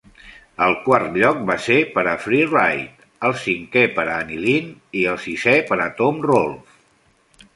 El 0.67 0.71
quart 0.85 1.17
lloc 1.23 1.41
va 1.49 1.57
ser 1.65 1.75
per 1.97 2.03
a 2.13 2.13
Free 2.23 2.47
Ride, 2.53 3.05
el 3.29 3.35
cinquè 3.43 3.83
per 3.99 4.05
a 4.05 4.15
Anilin 4.21 4.71
i 5.01 5.03
el 5.13 5.23
sisè 5.27 5.55
per 5.71 5.77
a 5.85 5.89
Tom 6.03 6.19
Rolfe. 6.31 7.45